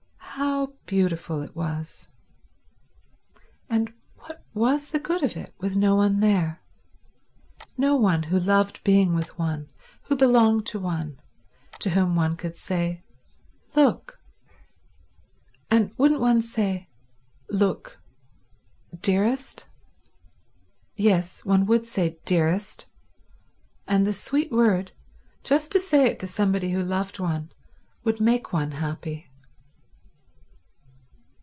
[0.41, 2.07] How beautiful it was.
[3.69, 6.61] And what was the good of it with no one there,
[7.77, 9.69] no one who loved being with one,
[10.03, 11.21] who belonged to one,
[11.79, 13.03] to whom one could say,
[13.75, 14.19] "Look."
[15.69, 16.89] And wouldn't one say,
[17.49, 19.67] "Look—dearest?"
[20.95, 22.85] Yes, one would say dearest
[23.87, 24.91] and the sweet word,
[25.43, 27.51] just to say it to somebody who loved one,
[28.03, 29.27] would make one happy.